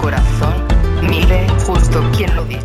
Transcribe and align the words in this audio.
corazón, 0.00 0.54
mire 1.08 1.46
justo 1.66 2.02
quién 2.16 2.34
lo 2.34 2.44
dice. 2.44 2.64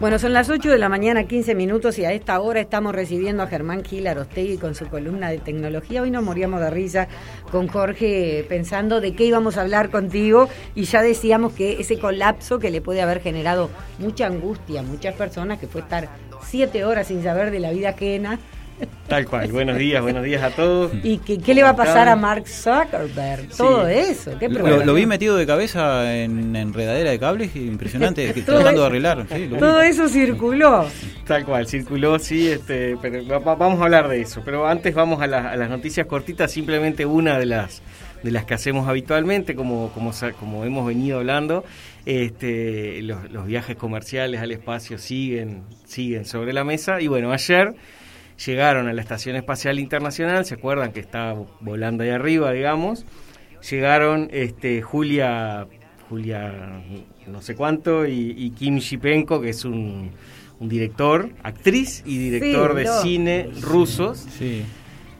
Bueno, 0.00 0.20
son 0.20 0.32
las 0.32 0.48
8 0.48 0.70
de 0.70 0.78
la 0.78 0.88
mañana, 0.88 1.24
15 1.24 1.56
minutos, 1.56 1.98
y 1.98 2.04
a 2.04 2.12
esta 2.12 2.38
hora 2.40 2.60
estamos 2.60 2.94
recibiendo 2.94 3.42
a 3.42 3.48
Germán 3.48 3.82
Gil 3.84 4.06
Arostegui 4.06 4.56
con 4.56 4.76
su 4.76 4.86
columna 4.86 5.28
de 5.28 5.38
tecnología. 5.38 6.02
Hoy 6.02 6.12
nos 6.12 6.22
moríamos 6.22 6.60
de 6.60 6.70
risa 6.70 7.08
con 7.50 7.66
Jorge 7.66 8.46
pensando 8.48 9.00
de 9.00 9.16
qué 9.16 9.24
íbamos 9.24 9.56
a 9.56 9.62
hablar 9.62 9.90
contigo, 9.90 10.48
y 10.76 10.84
ya 10.84 11.02
decíamos 11.02 11.52
que 11.52 11.80
ese 11.80 11.98
colapso 11.98 12.60
que 12.60 12.70
le 12.70 12.80
puede 12.80 13.02
haber 13.02 13.20
generado 13.20 13.70
mucha 13.98 14.26
angustia 14.26 14.80
a 14.80 14.84
muchas 14.84 15.16
personas, 15.16 15.58
que 15.58 15.66
fue 15.66 15.80
estar 15.80 16.08
siete 16.46 16.84
horas 16.84 17.08
sin 17.08 17.24
saber 17.24 17.50
de 17.50 17.58
la 17.58 17.72
vida 17.72 17.88
ajena, 17.88 18.38
Tal 19.08 19.26
cual. 19.26 19.50
Buenos 19.50 19.78
días, 19.78 20.02
buenos 20.02 20.22
días 20.22 20.42
a 20.42 20.50
todos. 20.50 20.92
¿Y 21.02 21.18
qué, 21.18 21.38
qué 21.38 21.54
le 21.54 21.62
va 21.62 21.70
a 21.70 21.76
pasar 21.76 22.08
a 22.08 22.16
Mark 22.16 22.46
Zuckerberg? 22.46 23.48
Todo 23.56 23.88
eso. 23.88 24.38
¿Qué 24.38 24.50
lo, 24.50 24.84
lo, 24.84 24.94
vi 24.94 25.06
metido 25.06 25.36
de 25.36 25.46
cabeza 25.46 26.14
en 26.14 26.54
enredadera 26.54 27.10
de 27.10 27.18
cables, 27.18 27.56
impresionante, 27.56 28.32
tratando 28.46 28.82
de 28.82 28.86
arreglar. 28.86 29.26
Sí, 29.34 29.50
todo 29.58 29.80
eso 29.80 30.08
circuló. 30.08 30.86
Tal 31.26 31.46
cual, 31.46 31.66
circuló, 31.66 32.18
sí, 32.18 32.48
este, 32.48 32.96
pero 33.00 33.24
vamos 33.40 33.80
a 33.80 33.84
hablar 33.84 34.08
de 34.08 34.20
eso. 34.20 34.42
Pero 34.44 34.66
antes 34.66 34.94
vamos 34.94 35.22
a, 35.22 35.24
a, 35.24 35.56
las 35.56 35.70
noticias 35.70 36.06
cortitas, 36.06 36.52
simplemente 36.52 37.06
una 37.06 37.38
de 37.38 37.46
las 37.46 37.82
de 38.22 38.32
las 38.32 38.44
que 38.44 38.54
hacemos 38.54 38.88
habitualmente, 38.88 39.54
como, 39.54 39.90
como, 39.92 40.12
como 40.38 40.64
hemos 40.64 40.86
venido 40.86 41.18
hablando. 41.18 41.64
Este, 42.04 43.00
los, 43.02 43.30
los 43.30 43.46
viajes 43.46 43.76
comerciales 43.76 44.40
al 44.40 44.50
espacio 44.50 44.98
siguen, 44.98 45.62
siguen 45.84 46.24
sobre 46.24 46.52
la 46.52 46.64
mesa. 46.64 47.00
Y 47.00 47.06
bueno, 47.06 47.32
ayer 47.32 47.74
llegaron 48.44 48.88
a 48.88 48.92
la 48.92 49.02
Estación 49.02 49.36
Espacial 49.36 49.78
Internacional, 49.78 50.44
¿se 50.44 50.54
acuerdan 50.54 50.92
que 50.92 51.00
estaba 51.00 51.40
volando 51.60 52.04
ahí 52.04 52.10
arriba, 52.10 52.52
digamos? 52.52 53.04
Llegaron 53.68 54.28
este, 54.32 54.82
Julia, 54.82 55.66
Julia 56.08 56.82
no 57.26 57.42
sé 57.42 57.54
cuánto, 57.54 58.06
y, 58.06 58.50
Kim 58.56 58.78
Shipenko, 58.78 59.40
que 59.40 59.50
es 59.50 59.64
un, 59.64 60.12
director, 60.60 61.30
actriz 61.42 62.02
y 62.06 62.18
director 62.18 62.74
de 62.74 62.86
cine 63.02 63.50
rusos. 63.60 64.26
Sí. 64.38 64.64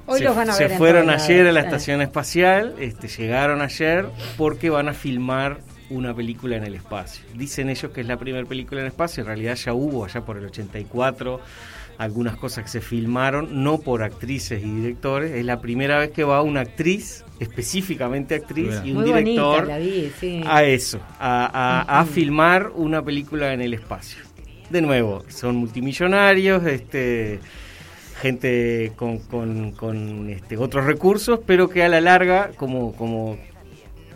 Hoy 0.07 0.21
se, 0.21 0.25
los 0.25 0.37
van 0.37 0.51
a 0.51 0.57
ver 0.57 0.71
se 0.71 0.77
fueron 0.79 1.11
ayer 1.11 1.47
a 1.47 1.53
la 1.53 1.61
estación 1.61 2.01
espacial, 2.01 2.75
este, 2.79 3.09
llegaron 3.09 3.61
ayer 3.61 4.07
porque 4.39 4.71
van 4.71 4.89
a 4.89 4.95
filmar 4.95 5.61
una 5.91 6.15
película 6.15 6.57
en 6.57 6.65
el 6.65 6.75
espacio. 6.75 7.25
Dicen 7.35 7.69
ellos 7.69 7.93
que 7.93 8.01
es 8.01 8.07
la 8.07 8.17
primera 8.17 8.47
película 8.47 8.81
en 8.81 8.87
el 8.87 8.93
espacio, 8.93 9.21
en 9.21 9.27
realidad 9.27 9.55
ya 9.57 9.75
hubo 9.75 10.07
allá 10.07 10.23
por 10.25 10.39
el 10.39 10.47
84 10.47 11.41
algunas 11.99 12.37
cosas 12.37 12.65
que 12.65 12.71
se 12.71 12.81
filmaron, 12.81 13.65
no 13.65 13.79
por 13.79 14.05
actrices 14.05 14.63
y 14.63 14.71
directores. 14.71 15.33
Es 15.33 15.45
la 15.45 15.61
primera 15.61 15.99
vez 15.99 16.13
que 16.13 16.23
va 16.23 16.43
una 16.43 16.61
actriz, 16.61 17.25
específicamente 17.41 18.37
actriz, 18.37 18.81
y 18.85 18.93
un 18.93 19.05
director 19.05 19.69
a 20.47 20.63
eso, 20.63 21.01
a, 21.19 22.07
filmar 22.11 22.71
una 22.75 23.03
película 23.03 23.53
en 23.53 23.61
el 23.61 23.75
espacio. 23.75 24.23
De 24.71 24.81
nuevo, 24.81 25.25
son 25.29 25.57
multimillonarios, 25.57 26.65
este 26.65 27.41
gente 28.21 28.93
con, 28.97 29.19
con, 29.19 29.73
con 29.73 30.29
este, 30.29 30.57
otros 30.57 30.85
recursos, 30.85 31.41
pero 31.47 31.69
que 31.69 31.85
a 31.85 31.89
la 31.89 32.01
larga, 32.01 32.51
como, 32.57 32.93
como 32.95 33.39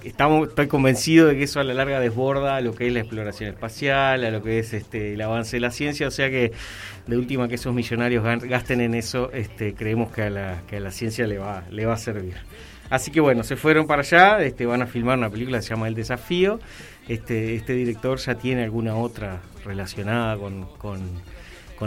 estamos, 0.04 0.48
estoy 0.48 0.66
convencido 0.68 1.28
de 1.28 1.36
que 1.36 1.44
eso 1.44 1.60
a 1.60 1.64
la 1.64 1.74
larga 1.74 2.00
desborda 2.00 2.60
lo 2.60 2.74
que 2.74 2.86
es 2.86 2.92
la 2.92 3.00
exploración 3.00 3.50
espacial, 3.50 4.24
a 4.24 4.30
lo 4.30 4.42
que 4.42 4.58
es 4.58 4.72
este, 4.72 5.14
el 5.14 5.20
avance 5.20 5.56
de 5.56 5.60
la 5.60 5.70
ciencia, 5.70 6.08
o 6.08 6.10
sea 6.10 6.30
que 6.30 6.52
de 7.06 7.16
última 7.16 7.48
que 7.48 7.56
esos 7.56 7.74
millonarios 7.74 8.24
gasten 8.42 8.80
en 8.80 8.94
eso, 8.94 9.30
este, 9.32 9.74
creemos 9.74 10.12
que 10.12 10.22
a 10.22 10.30
la, 10.30 10.62
que 10.66 10.76
a 10.76 10.80
la 10.80 10.90
ciencia 10.90 11.26
le 11.26 11.38
va, 11.38 11.64
le 11.70 11.86
va 11.86 11.94
a 11.94 11.98
servir. 11.98 12.34
Así 12.90 13.10
que 13.10 13.20
bueno, 13.20 13.42
se 13.42 13.56
fueron 13.56 13.86
para 13.86 14.02
allá, 14.02 14.42
este, 14.42 14.66
van 14.66 14.82
a 14.82 14.86
filmar 14.86 15.16
una 15.16 15.30
película 15.30 15.58
que 15.58 15.62
se 15.62 15.70
llama 15.70 15.88
El 15.88 15.94
Desafío. 15.94 16.60
Este, 17.08 17.54
este 17.54 17.72
director 17.72 18.18
ya 18.18 18.34
tiene 18.34 18.64
alguna 18.64 18.96
otra 18.96 19.40
relacionada 19.64 20.36
con 20.36 20.66
con 20.76 21.00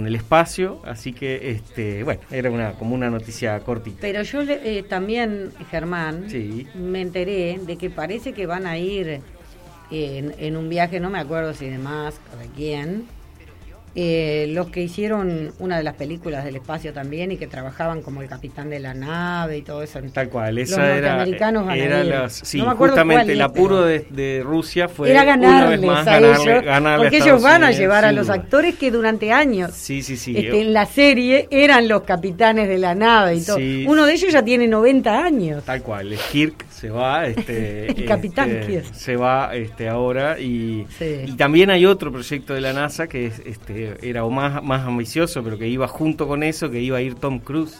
el 0.08 0.16
espacio, 0.16 0.82
así 0.86 1.14
que 1.14 1.52
este, 1.52 2.04
bueno, 2.04 2.22
era 2.32 2.52
una 2.52 2.74
como 2.74 2.96
una 2.96 3.10
noticia 3.10 3.60
cortita. 3.60 3.98
Pero 4.02 4.22
yo 4.24 4.42
eh, 4.42 4.84
también, 4.88 5.52
Germán, 5.72 6.28
me 6.76 7.02
enteré 7.02 7.60
de 7.66 7.78
que 7.78 7.90
parece 7.90 8.34
que 8.34 8.46
van 8.46 8.68
a 8.68 8.78
ir 8.78 9.22
en, 9.92 10.36
en, 10.38 10.58
un 10.58 10.70
viaje, 10.70 11.00
no 11.00 11.10
me 11.10 11.20
acuerdo 11.20 11.54
si 11.54 11.70
de 11.70 11.78
más 11.78 12.20
o 12.34 12.38
de 12.38 12.48
quién, 12.56 13.06
eh, 13.98 14.48
los 14.50 14.68
que 14.68 14.82
hicieron 14.82 15.54
una 15.60 15.78
de 15.78 15.84
las 15.84 15.94
películas 15.94 16.44
del 16.44 16.58
espacio 16.58 16.92
también 16.92 17.32
y 17.32 17.38
que 17.38 17.48
trabajaban 17.48 18.02
como 18.02 18.22
el 18.22 18.28
capitán 18.28 18.70
de 18.70 18.80
la 18.80 18.94
nave 18.94 19.60
y 19.60 19.62
todo 19.62 19.82
eso. 19.84 20.02
Tal 20.14 20.28
cual, 20.28 20.58
esa 20.58 20.98
era, 20.98 21.24
era 21.24 22.30
sí, 22.30 22.60
justamente 22.60 23.32
el 23.32 23.42
apuro 23.42 23.84
de, 23.84 24.42
Rusia 24.44 24.90
fue 24.90 25.12
era 25.12 25.24
ganarles 25.24 25.80
una 25.80 25.92
vez 25.94 26.06
más 26.06 26.08
a 26.08 26.18
ellos, 26.18 26.98
porque 26.98 27.18
ellos 27.18 27.42
van 27.42 27.64
a 27.64 27.72
llevar 27.72 28.04
a 28.04 28.12
los 28.12 28.30
actores 28.30 28.76
que 28.76 28.92
durante 28.92 29.32
años 29.32 29.72
sí, 29.74 30.04
sí, 30.04 30.18
sí, 30.18 30.36
este, 30.36 30.62
en 30.62 30.74
la 30.74 30.86
serie 30.86 31.48
eran 31.50 31.88
los 31.88 32.04
capitanes 32.04 32.68
de 32.68 32.78
la 32.78 32.96
nave 32.96 33.36
y 33.36 33.46
todo. 33.46 33.58
Uno 33.58 34.06
de 34.06 34.14
ellos 34.14 34.34
ya 34.34 34.44
tiene 34.44 34.68
90 34.68 35.24
años. 35.24 35.64
Tal 35.64 35.82
cual, 35.82 36.16
Kirk 36.32 36.66
se 36.76 36.90
va, 36.90 37.26
este, 37.26 37.88
el 37.92 38.06
capitán 38.06 38.52
este, 38.52 38.68
Kirk. 38.68 38.94
se 38.94 39.16
va 39.16 39.56
este 39.56 39.88
ahora 39.88 40.40
y, 40.40 40.86
y 41.00 41.32
también 41.34 41.70
hay 41.70 41.86
otro 41.86 42.12
proyecto 42.12 42.54
de 42.54 42.60
la 42.60 42.74
NASA 42.74 43.08
que 43.08 43.28
es 43.28 43.42
este 43.46 43.98
era 44.08 44.26
o 44.26 44.30
más, 44.30 44.62
más 44.62 44.86
ambicioso, 44.86 45.42
pero 45.42 45.58
que 45.58 45.68
iba 45.70 45.88
junto 45.88 46.28
con 46.28 46.44
eso, 46.44 46.70
que 46.70 46.82
iba 46.82 46.98
a 46.98 47.02
ir 47.02 47.16
Tom 47.16 47.40
Cruise. 47.40 47.78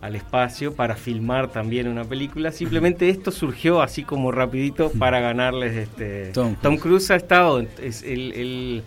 al 0.00 0.16
espacio 0.16 0.74
para 0.74 0.96
filmar 0.96 1.52
también 1.52 1.86
una 1.86 2.04
película. 2.04 2.50
Simplemente 2.50 3.08
esto 3.08 3.30
surgió 3.30 3.80
así 3.80 4.02
como 4.02 4.32
rapidito 4.32 4.90
para 4.90 5.20
ganarles 5.20 5.76
este 5.76 6.32
Tom 6.32 6.76
Cruise, 6.78 7.10
ha 7.10 7.16
estado 7.16 7.60
es 7.60 8.02
el 8.02 8.82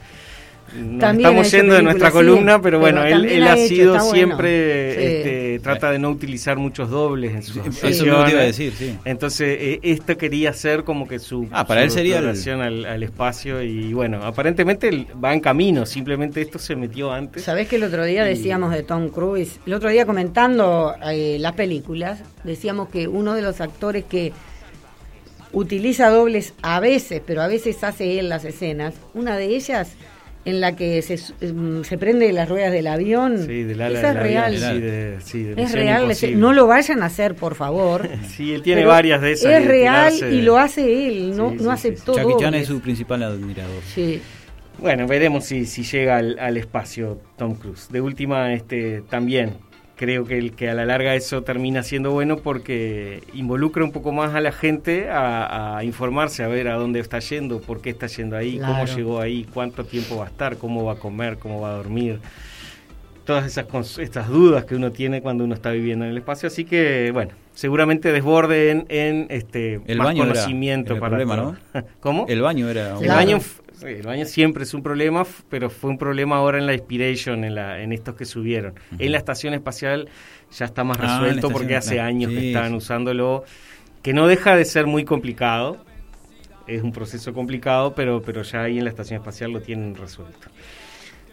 estamos 0.75 1.52
yendo 1.52 1.74
de 1.74 1.84
nuestra 1.84 2.12
columna, 2.12 2.62
pero 2.62 2.80
bueno, 2.80 3.03
él, 3.03 3.44
ha, 3.47 3.57
sido 3.57 4.00
siempre, 4.00 5.19
este, 5.19 5.59
trata 5.59 5.91
de 5.91 6.00
no 6.00 6.09
utilizar 6.09 6.57
muchos 6.57 6.90
dobles 6.90 7.34
en 7.34 7.44
sus 7.44 7.84
Eso 7.84 8.06
iba 8.06 8.25
a 8.25 8.30
decir, 8.30 8.74
sí. 8.78 8.96
Entonces, 9.06 9.58
eh, 9.59 9.79
esto 9.84 10.18
quería 10.18 10.53
ser 10.53 10.84
como 10.84 11.08
que 11.08 11.19
su, 11.19 11.47
ah, 11.52 11.66
para 11.66 11.84
él 11.84 11.91
sería 11.91 12.19
relación 12.19 12.62
al, 12.62 13.03
espacio 13.03 13.62
y 13.63 13.94
bueno, 13.94 14.24
aparentemente 14.24 15.08
va 15.24 15.34
en 15.34 15.40
camino, 15.40 15.85
simplemente 15.85 16.41
esto 16.41 16.59
se 16.59 16.75
metió 16.75 17.12
antes. 17.12 17.44
Sabés 17.44 17.68
que 17.68 17.78
el 17.78 17.84
otro 17.84 18.03
día 18.03 18.24
decíamos 18.24 18.72
de 18.72 18.84
Tom 18.84 19.09
Cruise, 19.09 19.59
el 19.66 19.74
otro 19.74 19.90
día 19.90 20.06
comentando 20.06 20.96
eh, 21.09 21.38
las 21.40 21.53
películas, 21.53 22.22
decíamos 22.44 22.90
que 22.90 23.08
uno 23.08 23.34
de 23.35 23.41
los 23.41 23.62
actores 23.62 24.03
que 24.03 24.34
utiliza 25.52 26.09
dobles 26.09 26.53
a 26.62 26.79
veces, 26.79 27.22
pero 27.25 27.41
a 27.41 27.47
veces 27.47 27.84
hace 27.84 28.19
él 28.19 28.29
las 28.29 28.46
escenas, 28.46 28.96
una 29.13 29.38
de 29.38 29.46
ellas 29.56 29.94
en 30.46 30.62
la 30.62 30.76
que 30.76 31.02
se, 31.02 31.18
mm, 31.54 31.84
se 31.84 31.98
prende 31.98 32.32
las 32.32 32.48
ruedas 32.50 32.72
del 32.72 32.88
avión. 32.88 33.46
Sí, 33.46 33.64
del 33.64 33.82
ala 33.82 34.00
Esa 34.00 34.10
es 34.12 34.16
real. 34.18 34.58
Sí, 35.24 35.44
de, 35.44 35.62
es 35.62 35.72
real. 35.72 36.12
No 36.36 36.54
lo 36.54 36.68
vayan 36.68 37.04
a 37.04 37.08
hacer, 37.08 37.36
por 37.36 37.56
favor. 37.56 38.10
sí, 38.28 38.54
él 38.54 38.62
tiene 38.62 38.86
varias 38.86 39.22
de 39.22 39.34
esas. 39.34 39.52
Es 39.52 39.68
real 39.68 40.14
y 40.32 40.42
lo 40.42 40.58
hace 40.58 41.08
él, 41.08 41.36
no, 41.36 41.52
no 41.52 41.72
aceptó. 41.72 42.16
Jackie 42.16 42.38
Chan 42.40 42.54
es 42.56 42.68
su 42.68 42.80
principal 42.80 43.24
admirador. 43.24 43.82
Sí. 43.94 44.22
Bueno, 44.78 45.08
veremos 45.08 45.44
si, 45.44 45.66
si 45.66 45.84
llega 45.84 46.18
al, 46.18 46.40
al 46.40 46.56
espacio 46.56 47.20
Tom 47.38 47.56
Cruise. 47.56 47.90
De 47.92 48.00
última, 48.00 48.54
este 48.54 49.02
también 49.10 49.58
creo 50.00 50.24
que, 50.24 50.38
el, 50.38 50.54
que 50.54 50.70
a 50.70 50.74
la 50.74 50.86
larga 50.86 51.14
eso 51.14 51.44
termina 51.44 51.84
siendo 51.84 52.12
bueno 52.12 52.38
porque 52.38 53.22
involucra 53.34 53.84
un 53.84 53.92
poco 53.92 54.14
más 54.14 54.34
a 54.34 54.40
la 54.40 54.54
gente 54.54 55.10
a, 55.12 55.82
informarse, 55.84 56.42
a 56.42 56.48
ver 56.48 56.70
a 56.70 56.76
dónde 56.76 57.02
está 57.02 57.20
yendo, 57.20 57.60
por 57.60 57.82
qué 57.82 57.90
está 57.90 58.08
yendo 58.08 58.38
ahí, 58.38 58.59
cómo 58.59 58.86
llegó 58.86 59.20
ahí, 59.20 59.46
cuánto 59.54 59.84
tiempo 59.84 60.16
va 60.16 60.24
a 60.24 60.28
estar, 60.30 60.56
cómo 60.56 60.86
va 60.86 60.94
a 60.94 60.96
comer, 60.96 61.38
cómo 61.38 61.59
va 61.59 61.72
a 61.72 61.74
dormir. 61.74 62.22
Todas 63.26 63.46
esas 63.46 63.68
estas 64.00 64.30
dudas 64.30 64.64
que 64.64 64.76
uno 64.76 64.94
tiene 64.94 65.22
cuando 65.22 65.44
uno 65.44 65.54
está 65.54 65.72
viviendo 65.72 66.06
en 66.06 66.12
el 66.12 66.18
espacio. 66.18 66.48
Así 66.48 66.64
que, 66.64 67.12
bueno, 67.14 67.34
seguramente 67.54 68.14
desborden 68.14 68.86
en, 68.88 69.28
este 69.30 69.82
el 69.86 69.98
más 69.98 70.08
baño 70.08 70.24
conocimiento 70.24 70.98
para 70.98 71.18
el 71.18 71.28
problema, 71.28 71.58
¿no? 71.73 71.84
¿Cómo? 72.00 72.26
El 72.29 72.41
baño 72.41 72.70
era. 72.70 72.97
El 72.97 73.09
baño 73.09 73.40
el 73.84 74.02
baño 74.03 74.26
siempre 74.26 74.64
es 74.64 74.73
un 74.73 74.84
problema, 74.84 75.26
pero 75.49 75.70
fue 75.70 75.90
un 75.90 75.97
problema 75.97 76.37
ahora 76.37 76.58
en 76.58 76.66
la 76.66 76.73
Inspiration, 76.73 77.43
en, 77.43 77.55
la, 77.55 77.81
en 77.81 77.93
estos 77.93 78.16
que 78.16 78.26
subieron. 78.26 78.73
En 78.97 79.11
la 79.11 79.17
estación 79.17 79.53
espacial 79.53 80.09
ya 80.52 80.66
está 80.66 80.84
más 80.84 80.97
ah, 80.99 81.20
resuelto 81.20 81.49
porque 81.49 81.76
hace 81.76 81.99
años 81.99 82.31
que 82.31 82.49
están 82.49 82.73
usándolo, 82.73 83.43
que 84.02 84.14
no 84.14 84.28
deja 84.28 84.55
de 84.55 84.66
ser 84.66 84.85
muy 84.85 85.05
complicado. 85.05 85.84
Es 86.67 86.84
un 86.84 86.91
proceso 86.91 87.34
complicado, 87.34 87.96
pero, 87.96 88.22
pero 88.22 88.43
ya 88.43 88.64
ahí 88.64 88.78
en 88.78 88.84
la 88.84 88.91
estación 88.91 89.20
espacial 89.20 89.52
lo 89.52 89.61
tienen 89.61 89.96
resuelto. 89.96 90.49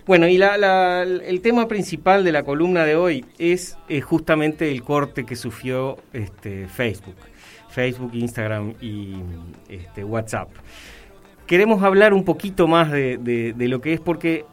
Bueno, 0.07 0.29
y 0.29 0.39
la, 0.39 1.03
el 1.03 1.41
tema 1.41 1.67
principal 1.67 2.23
de 2.23 2.33
la 2.33 2.45
columna 2.45 2.85
de 2.85 2.95
hoy 2.95 3.25
es 3.39 3.77
eh, 3.89 4.01
justamente 4.01 4.71
el 4.71 4.83
corte 4.83 5.27
que 5.27 5.35
sufrió 5.35 5.99
este, 6.13 6.69
Facebook. 6.69 7.17
Facebook, 7.69 8.13
Instagram 8.15 8.75
y 8.81 9.17
este, 9.69 10.05
WhatsApp 10.05 10.49
queremos 11.47 11.83
hablar 11.83 12.13
un 12.13 12.25
poquito 12.25 12.67
más 12.67 12.91
de, 12.91 13.55
lo 13.57 13.81
que 13.81 13.93
es 13.93 14.01
porque 14.01 14.45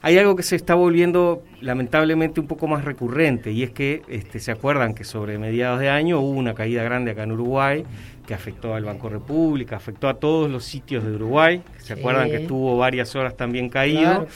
hay 0.00 0.16
algo 0.16 0.36
que 0.36 0.42
se 0.42 0.56
está 0.56 0.74
volviendo 0.74 1.42
lamentablemente 1.60 2.40
un 2.40 2.46
poco 2.46 2.68
más 2.68 2.84
recurrente 2.84 3.50
y 3.50 3.62
es 3.62 3.70
que 3.70 4.02
este, 4.08 4.38
se 4.38 4.52
acuerdan 4.52 4.94
que 4.94 5.04
sobre 5.04 5.38
mediados 5.38 5.80
de 5.80 5.90
año 5.90 6.20
hubo 6.20 6.38
una 6.38 6.54
caída 6.54 6.82
grande 6.82 7.10
acá 7.10 7.24
en 7.24 7.32
Uruguay 7.32 7.84
que 8.26 8.34
afectó 8.34 8.74
al 8.74 8.84
Banco 8.84 9.08
República, 9.08 9.76
afectó 9.76 10.08
a 10.08 10.14
todos 10.14 10.50
los 10.50 10.64
sitios 10.64 11.04
de 11.04 11.12
Uruguay, 11.12 11.62
se 11.78 11.94
acuerdan 11.94 12.30
que 12.30 12.36
estuvo 12.36 12.76
varias 12.76 13.14
horas 13.16 13.36
también 13.36 13.68
caído, 13.68 14.26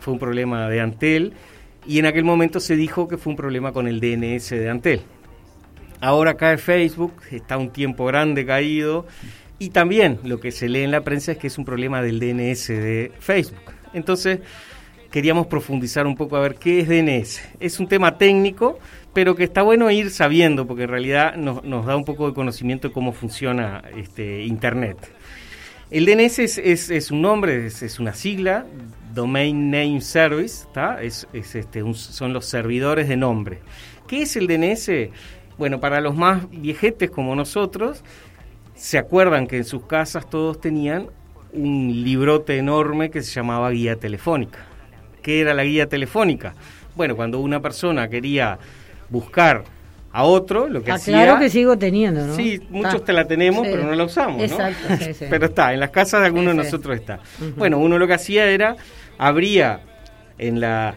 fue 0.00 0.14
un 0.14 0.18
problema 0.18 0.68
de 0.68 0.80
Antel 0.80 1.32
y 1.86 1.98
en 1.98 2.06
aquel 2.06 2.24
momento 2.24 2.60
se 2.60 2.76
dijo 2.76 3.06
que 3.06 3.18
fue 3.18 3.30
un 3.30 3.36
problema 3.36 3.72
con 3.72 3.86
el 3.86 4.00
DNS 4.00 4.50
de 4.50 4.70
Antel. 4.70 5.00
Ahora 6.00 6.34
cae 6.34 6.58
Facebook, 6.58 7.12
está 7.30 7.56
un 7.56 7.70
tiempo 7.70 8.04
grande 8.04 8.44
caído 8.44 9.06
y 9.58 9.70
también 9.70 10.18
lo 10.24 10.40
que 10.40 10.50
se 10.52 10.68
lee 10.68 10.82
en 10.82 10.90
la 10.90 11.02
prensa 11.02 11.32
es 11.32 11.38
que 11.38 11.46
es 11.46 11.58
un 11.58 11.64
problema 11.64 12.02
del 12.02 12.18
DNS 12.18 12.68
de 12.68 13.12
Facebook. 13.20 13.72
Entonces, 13.92 14.40
queríamos 15.10 15.46
profundizar 15.46 16.06
un 16.08 16.16
poco 16.16 16.36
a 16.36 16.40
ver 16.40 16.56
qué 16.56 16.80
es 16.80 16.88
DNS. 16.88 17.40
Es 17.60 17.78
un 17.78 17.86
tema 17.86 18.18
técnico, 18.18 18.80
pero 19.12 19.36
que 19.36 19.44
está 19.44 19.62
bueno 19.62 19.88
ir 19.90 20.10
sabiendo, 20.10 20.66
porque 20.66 20.82
en 20.82 20.88
realidad 20.88 21.36
nos, 21.36 21.86
da 21.86 21.96
un 21.96 22.04
poco 22.04 22.26
de 22.28 22.34
conocimiento 22.34 22.88
de 22.88 22.94
cómo 22.94 23.12
funciona 23.12 23.82
este, 23.96 24.42
Internet. 24.42 24.98
El 25.90 26.06
DNS 26.06 26.40
es, 26.40 27.10
un 27.12 27.22
nombre, 27.22 27.66
es, 27.66 28.00
una 28.00 28.12
sigla, 28.12 28.66
Domain 29.14 29.70
Name 29.70 30.00
Service, 30.00 30.66
Es, 31.00 31.28
este, 31.32 31.84
son 31.94 32.32
los 32.32 32.46
servidores 32.46 33.08
de 33.08 33.16
nombre. 33.16 33.60
¿Qué 34.08 34.22
es 34.22 34.34
el 34.34 34.48
DNS? 34.48 34.90
Bueno, 35.56 35.78
para 35.78 36.00
los 36.00 36.16
más 36.16 36.50
viejetes 36.50 37.10
como 37.10 37.36
nosotros, 37.36 38.02
se 38.74 38.98
acuerdan 38.98 39.46
que 39.46 39.56
en 39.56 39.64
sus 39.64 39.86
casas 39.86 40.28
todos 40.28 40.60
tenían 40.60 41.08
un 41.52 42.02
librote 42.04 42.58
enorme 42.58 43.10
que 43.10 43.22
se 43.22 43.32
llamaba 43.32 43.70
guía 43.70 43.96
telefónica. 43.96 44.58
¿Qué 45.22 45.40
era 45.40 45.54
la 45.54 45.64
guía 45.64 45.88
telefónica? 45.88 46.54
Bueno, 46.94 47.16
cuando 47.16 47.40
una 47.40 47.60
persona 47.60 48.08
quería 48.08 48.58
buscar 49.08 49.64
a 50.12 50.24
otro, 50.24 50.68
lo 50.68 50.82
que 50.82 50.92
ah, 50.92 50.94
hacía... 50.94 51.24
Claro 51.24 51.40
que 51.40 51.50
sigo 51.50 51.76
teniendo, 51.76 52.26
¿no? 52.26 52.36
Sí, 52.36 52.60
muchos 52.70 53.04
te 53.04 53.12
la 53.12 53.26
tenemos, 53.26 53.66
pero 53.66 53.84
no 53.84 53.94
la 53.94 54.04
usamos, 54.04 54.36
¿no? 54.36 54.44
Exacto, 54.44 54.86
pero 55.30 55.46
está, 55.46 55.72
en 55.72 55.80
las 55.80 55.90
casas 55.90 56.20
de 56.20 56.26
algunos 56.26 56.56
de 56.56 56.62
nosotros 56.62 56.96
está. 56.96 57.20
Bueno, 57.56 57.78
uno 57.78 57.98
lo 57.98 58.06
que 58.06 58.14
hacía 58.14 58.46
era, 58.46 58.76
abría 59.18 59.80
en 60.38 60.60
la... 60.60 60.96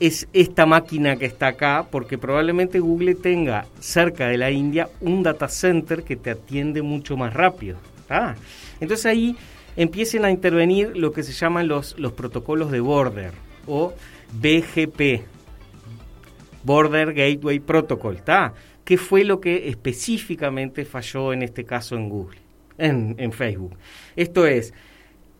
es 0.00 0.28
esta 0.32 0.66
máquina 0.66 1.16
que 1.16 1.26
está 1.26 1.48
acá, 1.48 1.86
porque 1.90 2.18
probablemente 2.18 2.80
Google 2.80 3.14
tenga 3.14 3.66
cerca 3.80 4.28
de 4.28 4.38
la 4.38 4.50
India 4.50 4.88
un 5.00 5.22
data 5.22 5.48
center 5.48 6.02
que 6.02 6.16
te 6.16 6.30
atiende 6.30 6.82
mucho 6.82 7.16
más 7.16 7.32
rápido. 7.32 7.78
Entonces 8.80 9.06
ahí 9.06 9.36
empiecen 9.76 10.24
a 10.24 10.30
intervenir 10.30 10.96
lo 10.96 11.12
que 11.12 11.22
se 11.22 11.32
llaman 11.32 11.68
los, 11.68 11.98
los 11.98 12.12
protocolos 12.12 12.70
de 12.70 12.80
border 12.80 13.32
o 13.66 13.94
BGP, 14.32 15.22
Border 16.62 17.12
Gateway 17.12 17.60
Protocol. 17.60 18.22
qué 18.84 18.98
fue 18.98 19.24
lo 19.24 19.40
que 19.40 19.68
específicamente 19.68 20.84
falló 20.84 21.32
en 21.32 21.42
este 21.42 21.64
caso 21.64 21.96
en 21.96 22.08
Google, 22.08 22.38
en, 22.78 23.14
en 23.18 23.32
Facebook. 23.32 23.76
Esto 24.14 24.46
es, 24.46 24.72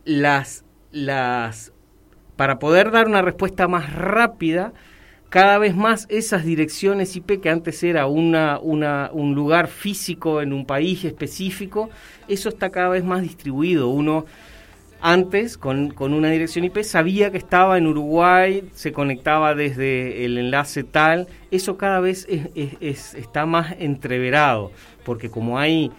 las, 0.05 0.63
las, 0.91 1.73
para 2.37 2.59
poder 2.59 2.91
dar 2.91 3.07
una 3.07 3.21
respuesta 3.21 3.67
más 3.67 3.93
rápida, 3.93 4.71
cada 5.29 5.57
vez 5.57 5.75
más 5.75 6.05
esas 6.09 6.45
direcciones 6.45 7.13
IP 7.17 7.41
que 7.41 7.49
antes 7.49 7.83
era 7.83 8.07
una, 8.07 8.59
un 8.61 9.35
lugar 9.35 9.67
físico 9.67 10.41
en 10.41 10.53
un 10.53 10.65
país 10.65 11.03
específico, 11.03 11.89
eso 12.29 12.47
está 12.47 12.69
cada 12.69 12.89
vez 12.89 13.03
más 13.03 13.21
distribuido. 13.21 13.89
Uno 13.89 14.25
antes, 15.01 15.57
con, 15.57 15.91
con, 15.91 16.13
una 16.13 16.29
dirección 16.29 16.65
IP, 16.65 16.81
sabía 16.83 17.29
que 17.29 17.37
estaba 17.37 17.77
en 17.77 17.87
Uruguay, 17.87 18.69
se 18.73 18.93
conectaba 18.93 19.53
desde 19.53 20.25
el 20.25 20.37
enlace 20.37 20.83
tal. 20.83 21.27
Eso 21.51 21.77
cada 21.77 21.99
vez 21.99 22.25
es, 22.29 22.71
es, 22.79 23.13
está 23.13 23.45
más 23.45 23.75
entreverado, 23.79 24.71
porque 25.03 25.29
como 25.29 25.59
hay 25.59 25.91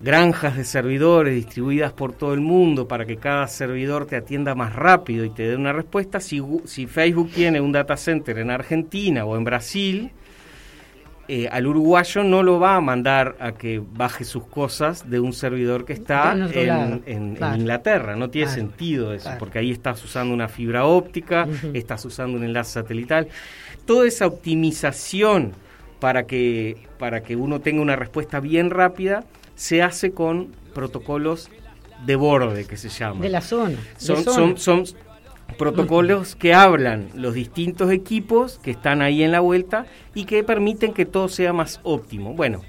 granjas 0.00 0.56
de 0.56 0.64
servidores 0.64 1.34
distribuidas 1.34 1.92
por 1.92 2.12
todo 2.12 2.32
el 2.34 2.40
mundo 2.40 2.86
para 2.86 3.04
que 3.04 3.16
cada 3.16 3.48
servidor 3.48 4.06
te 4.06 4.16
atienda 4.16 4.54
más 4.54 4.74
rápido 4.74 5.24
y 5.24 5.30
te 5.30 5.48
dé 5.48 5.56
una 5.56 5.72
respuesta, 5.72 6.20
si, 6.20 6.42
si 6.64 6.86
Facebook 6.86 7.30
tiene 7.32 7.60
un 7.60 7.72
data 7.72 7.96
center 7.96 8.38
en 8.38 8.50
Argentina 8.50 9.24
o 9.24 9.36
en 9.36 9.44
Brasil, 9.44 10.12
eh, 11.30 11.46
al 11.50 11.66
uruguayo 11.66 12.24
no 12.24 12.42
lo 12.42 12.58
va 12.58 12.76
a 12.76 12.80
mandar 12.80 13.36
a 13.38 13.52
que 13.52 13.82
baje 13.92 14.24
sus 14.24 14.46
cosas 14.46 15.10
de 15.10 15.20
un 15.20 15.34
servidor 15.34 15.84
que 15.84 15.92
está 15.92 16.32
en, 16.32 17.36
Inglaterra. 17.54 18.16
No 18.16 18.30
tiene 18.30 18.50
sentido 18.50 19.12
eso, 19.12 19.30
porque 19.38 19.58
ahí 19.58 19.70
estás 19.70 20.02
usando 20.02 20.32
una 20.32 20.48
fibra 20.48 20.86
óptica, 20.86 21.46
estás 21.74 22.02
usando 22.06 22.38
un 22.38 22.44
enlace 22.44 22.72
satelital. 22.72 23.28
Toda 23.84 24.08
esa 24.08 24.26
optimización 24.26 25.52
para 26.00 26.26
que, 26.26 26.78
para 26.98 27.22
que 27.22 27.36
uno 27.36 27.60
tenga 27.60 27.82
una 27.82 27.96
respuesta 27.96 28.40
bien 28.40 28.70
rápida 28.70 29.24
se 29.58 29.82
hace 29.82 30.12
con 30.12 30.52
protocolos 30.72 31.50
de 32.06 32.14
borde, 32.14 32.64
que 32.64 32.76
se 32.76 32.88
llama. 32.88 33.20
De 33.20 33.28
la 33.28 33.40
zona. 33.40 33.76
Son, 33.96 34.22
son, 34.22 34.56
son 34.56 34.84
protocolos 35.58 36.36
que 36.36 36.54
hablan 36.54 37.08
los 37.14 37.34
distintos 37.34 37.90
equipos 37.90 38.60
que 38.62 38.70
están 38.70 39.02
ahí 39.02 39.24
en 39.24 39.32
la 39.32 39.40
vuelta 39.40 39.86
y 40.14 40.26
que 40.26 40.44
permiten 40.44 40.94
que 40.94 41.06
todo 41.06 41.28
sea 41.28 41.52
más 41.52 41.80
óptimo. 41.82 42.34
Bueno, 42.34 42.60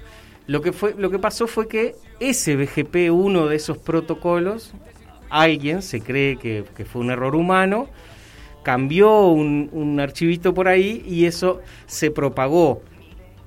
lo 0.48 0.62
que 0.62 0.72
fue 0.72 0.96
lo 0.98 1.10
que 1.10 1.20
pasó 1.20 1.46
fue 1.46 1.68
que 1.68 1.94
ese 2.18 2.56
BGP, 2.56 3.12
uno 3.12 3.46
de 3.46 3.54
esos 3.54 3.78
protocolos, 3.78 4.72
alguien 5.28 5.82
se 5.82 6.00
cree 6.00 6.38
que, 6.38 6.64
fue 6.90 7.02
un 7.02 7.12
error 7.12 7.36
humano, 7.36 7.88
cambió 8.64 9.28
un, 9.28 9.70
un 9.72 10.00
archivito 10.00 10.54
por 10.54 10.66
ahí 10.66 11.04
y 11.06 11.26
eso 11.26 11.60
se 11.86 12.10
propagó 12.10 12.82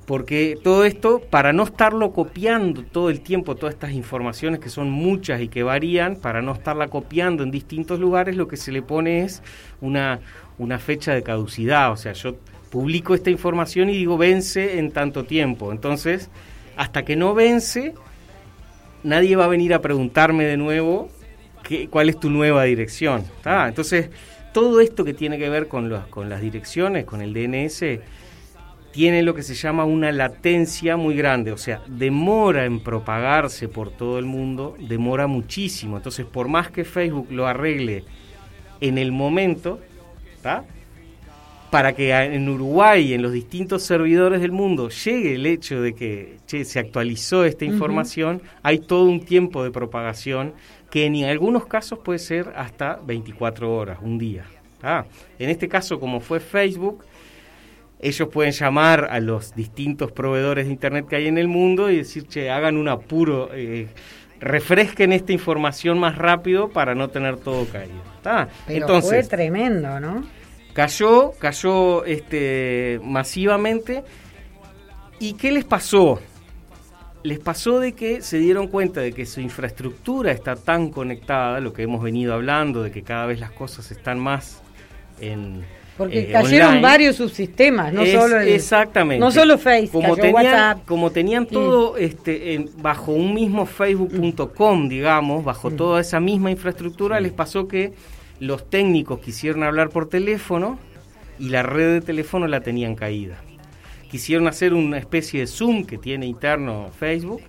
porque 0.06 0.58
todo 0.62 0.84
esto, 0.84 1.22
para 1.30 1.54
no 1.54 1.64
estarlo 1.64 2.12
copiando 2.12 2.84
todo 2.84 3.10
el 3.10 3.22
tiempo, 3.22 3.56
todas 3.56 3.76
estas 3.76 3.94
informaciones 3.94 4.60
que 4.60 4.70
son 4.70 4.92
muchas 4.92 5.42
y 5.42 5.48
que 5.48 5.64
varían, 5.64 6.18
para 6.18 6.42
no 6.42 6.52
estarla 6.52 6.90
copiando 6.90 7.44
en 7.44 7.52
distintos 7.52 8.00
lugares, 8.00 8.36
lo 8.36 8.48
que 8.48 8.58
se 8.58 8.72
le 8.72 8.82
pone 8.82 9.24
es 9.24 9.42
una, 9.80 10.20
una 10.58 10.78
fecha 10.80 11.14
de 11.14 11.24
caducidad. 11.24 11.92
O 11.92 11.98
sea, 11.98 12.14
yo 12.14 12.36
publico 12.70 13.16
esta 13.16 13.30
información 13.30 13.90
y 13.90 13.94
digo 13.94 14.18
vence 14.18 14.80
en 14.80 14.92
tanto 14.92 15.24
tiempo. 15.24 15.72
Entonces, 15.72 16.30
hasta 16.76 17.06
que 17.06 17.16
no 17.16 17.34
vence, 17.34 17.94
nadie 19.04 19.36
va 19.36 19.46
a 19.46 19.50
venir 19.50 19.74
a 19.74 19.82
preguntarme 19.82 20.44
de 20.44 20.58
nuevo 20.58 21.10
qué, 21.64 21.88
cuál 21.88 22.10
es 22.10 22.20
tu 22.20 22.30
nueva 22.30 22.64
dirección. 22.64 23.24
Entonces, 23.46 24.10
todo 24.54 24.82
esto 24.82 25.06
que 25.06 25.14
tiene 25.14 25.38
que 25.38 25.50
ver 25.50 25.68
con, 25.68 25.92
con 26.10 26.30
las 26.30 26.42
direcciones, 26.42 27.06
con 27.06 27.22
el 27.22 27.34
DNS, 27.34 27.84
tiene 28.94 29.24
lo 29.24 29.34
que 29.34 29.44
se 29.44 29.56
llama 29.56 29.84
una 29.84 30.12
latencia 30.12 30.96
muy 30.96 31.16
grande, 31.16 31.52
o 31.52 31.58
sea, 31.58 31.82
demora 31.88 32.64
en 32.64 32.80
propagarse 32.80 33.68
por 33.68 33.90
todo 33.90 34.20
el 34.20 34.26
mundo, 34.26 34.78
demora 34.80 35.28
muchísimo. 35.28 35.98
Entonces, 35.98 36.26
por 36.26 36.48
más 36.48 36.70
que 36.70 36.86
Facebook 36.86 37.28
lo 37.32 37.48
arregle 37.48 38.06
en 38.80 38.98
el 38.98 39.12
momento, 39.12 39.82
para 41.72 41.94
que 41.94 42.12
en 42.12 42.48
Uruguay 42.48 43.14
en 43.14 43.24
los 43.24 43.34
distintos 43.34 43.82
servidores 43.82 44.42
del 44.42 44.52
mundo 44.52 44.90
llegue 44.90 45.36
el 45.36 45.48
hecho 45.48 45.82
de 45.82 45.96
que 45.96 46.38
se 46.46 46.80
actualizó 46.80 47.46
esta 47.46 47.66
información, 47.66 48.44
hay 48.62 48.78
todo 48.78 49.06
un 49.06 49.26
tiempo 49.26 49.64
de 49.64 49.72
propagación 49.72 50.54
que 50.92 51.06
en 51.06 51.24
algunos 51.24 51.66
casos 51.66 51.98
puede 51.98 52.20
ser 52.20 52.54
hasta 52.56 53.00
24 53.04 53.76
horas, 53.76 53.98
un 54.04 54.20
día. 54.20 54.46
En 55.40 55.50
este 55.50 55.68
caso, 55.68 56.00
como 56.00 56.20
fue 56.20 56.40
Facebook, 56.40 57.04
ellos 58.04 58.28
pueden 58.28 58.52
llamar 58.52 59.08
a 59.10 59.20
los 59.22 59.56
distintos 59.56 60.12
proveedores 60.12 60.66
de 60.66 60.74
Internet 60.74 61.08
que 61.08 61.16
hay 61.16 61.28
en 61.28 61.38
el 61.38 61.48
mundo 61.48 61.90
y 61.90 61.98
decir, 61.98 62.28
che, 62.28 62.52
hagan 62.52 62.76
un 62.76 62.90
apuro, 62.90 63.50
eh, 63.54 63.88
refresquen 64.42 65.14
esta 65.14 65.32
información 65.32 66.00
más 66.00 66.18
rápido 66.18 66.70
para 66.70 66.96
no 66.96 67.10
tener 67.10 67.38
todo 67.38 67.66
caído. 67.66 68.02
Entonces, 68.68 69.10
fue 69.10 69.24
tremendo, 69.24 70.02
¿no? 70.02 70.26
Cayó, 70.74 71.32
cayó 71.40 72.04
este, 72.04 73.00
masivamente. 73.04 74.04
¿Y 75.20 75.34
qué 75.34 75.54
les 75.54 75.64
pasó? 75.64 76.20
Les 77.24 77.40
pasó 77.40 77.80
de 77.80 77.94
que 77.94 78.22
se 78.22 78.38
dieron 78.38 78.68
cuenta 78.68 79.00
de 79.00 79.14
que 79.14 79.26
su 79.26 79.40
infraestructura 79.40 80.34
está 80.34 80.58
tan 80.58 80.90
conectada, 80.90 81.62
lo 81.62 81.72
que 81.72 81.84
hemos 81.84 82.04
venido 82.04 82.34
hablando, 82.34 82.84
de 82.84 82.92
que 82.92 83.02
cada 83.02 83.28
vez 83.28 83.40
las 83.40 83.52
cosas 83.52 83.92
están 83.92 84.20
más 84.20 84.62
en 85.22 85.64
porque 85.98 86.22
eh, 86.22 86.32
cayeron 86.32 86.82
varios 86.82 87.18
subsistemas, 87.18 87.94
no 87.94 88.06
solo 88.06 88.40
exactamente. 88.40 89.20
no 89.20 89.32
solo 89.32 89.58
Facebook, 89.60 90.02
como 90.02 90.16
tenían, 90.16 90.34
WhatsApp. 90.34 90.86
Como 90.86 91.12
tenían 91.12 91.46
todo 91.46 91.98
este 91.98 92.66
bajo 92.78 93.12
un 93.12 93.34
mismo 93.34 93.66
facebook.com, 93.66 94.90
digamos, 94.90 95.44
bajo 95.44 95.70
mm. 95.70 95.76
toda 95.76 96.02
esa 96.02 96.20
misma 96.20 96.50
infraestructura, 96.50 97.20
les 97.20 97.32
pasó 97.32 97.68
que 97.68 97.94
los 98.40 98.70
técnicos 98.70 99.20
quisieron 99.20 99.64
hablar 99.64 99.90
por 99.90 100.10
teléfono 100.10 100.80
y 101.38 101.50
la 101.50 101.62
red 101.62 101.94
de 101.94 102.02
teléfono 102.02 102.48
la 102.48 102.62
tenían 102.62 102.96
caída. 102.96 103.38
Quisieron 104.10 104.48
hacer 104.48 104.74
una 104.74 104.98
especie 104.98 105.42
de 105.42 105.48
Zoom 105.48 105.86
que 105.86 105.98
tiene 105.98 106.26
interno 106.26 106.90
Facebook 107.00 107.42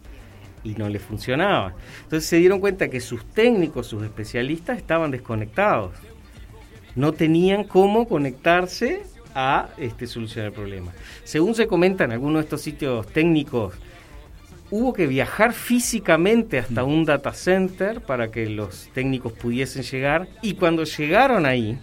y 0.62 0.70
no 0.74 0.88
les 0.88 1.02
funcionaba. 1.02 1.74
Entonces 2.02 2.28
se 2.28 2.36
dieron 2.36 2.60
cuenta 2.60 2.88
que 2.88 3.00
sus 3.00 3.24
técnicos, 3.24 3.86
sus 3.86 4.02
especialistas 4.02 4.76
estaban 4.76 5.10
desconectados 5.10 5.92
no 6.94 7.12
tenían 7.12 7.64
cómo 7.64 8.06
conectarse 8.06 9.02
a 9.34 9.70
este, 9.78 10.06
solucionar 10.06 10.48
el 10.48 10.54
problema. 10.54 10.92
Según 11.24 11.54
se 11.54 11.66
comenta 11.66 12.04
en 12.04 12.12
algunos 12.12 12.36
de 12.36 12.44
estos 12.44 12.62
sitios 12.62 13.06
técnicos, 13.08 13.74
hubo 14.70 14.92
que 14.92 15.06
viajar 15.06 15.52
físicamente 15.52 16.58
hasta 16.58 16.84
un 16.84 17.04
data 17.04 17.32
center 17.32 18.00
para 18.00 18.30
que 18.30 18.48
los 18.48 18.88
técnicos 18.94 19.32
pudiesen 19.32 19.82
llegar 19.82 20.28
y 20.42 20.54
cuando 20.54 20.84
llegaron 20.84 21.46
ahí, 21.46 21.78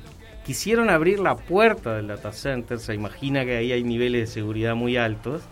quisieron 0.46 0.90
abrir 0.90 1.20
la 1.20 1.36
puerta 1.36 1.96
del 1.96 2.08
data 2.08 2.32
center, 2.32 2.80
se 2.80 2.94
imagina 2.94 3.46
que 3.46 3.58
ahí 3.58 3.72
hay 3.72 3.84
niveles 3.84 4.22
de 4.22 4.34
seguridad 4.34 4.76
muy 4.76 4.98
altos, 4.98 5.44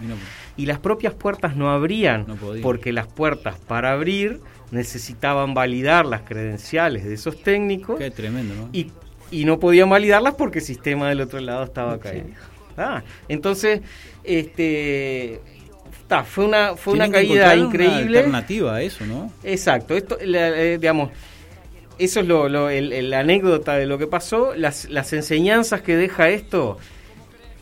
y 0.58 0.66
las 0.66 0.80
propias 0.80 1.14
puertas 1.14 1.56
no 1.56 1.70
abrían, 1.70 2.26
porque 2.62 2.92
las 2.92 3.08
puertas 3.08 3.58
para 3.60 3.94
abrir 3.94 4.40
necesitaban 4.72 5.54
validar 5.54 6.06
las 6.06 6.22
credenciales 6.22 7.06
de 7.06 7.14
esos 7.14 7.42
técnicos. 7.42 8.00
Qué 8.00 8.12
tremendo, 8.12 8.56
¿no? 8.56 8.70
Y 8.74 8.92
y 9.32 9.46
no 9.46 9.60
podían 9.60 9.90
validarlas 9.90 10.36
porque 10.36 10.60
el 10.60 10.66
sistema 10.66 11.10
del 11.10 11.22
otro 11.22 11.40
lado 11.40 11.64
estaba 11.64 12.00
caído. 12.00 12.28
Ah, 12.78 13.04
entonces, 13.28 13.82
este, 14.24 15.42
fue 16.26 16.46
una 16.46 16.76
fue 16.76 16.94
una 16.94 17.10
caída 17.10 17.56
increíble. 17.56 17.98
Una 18.00 18.40
alternativa 18.40 18.76
a 18.76 18.82
eso, 18.82 19.06
¿no? 19.06 19.32
Exacto. 19.44 19.96
Esto, 19.96 20.18
eh, 20.20 20.78
digamos, 20.80 21.12
eso 21.98 22.22
es 22.22 22.28
lo, 22.28 22.50
lo 22.50 22.70
el, 22.70 23.10
la 23.10 23.20
anécdota 23.20 23.76
de 23.76 23.86
lo 23.86 23.98
que 23.98 24.08
pasó. 24.08 24.56
Las, 24.56 24.90
las 24.90 25.14
enseñanzas 25.14 25.82
que 25.82 25.98
deja 25.98 26.30
esto. 26.30 26.78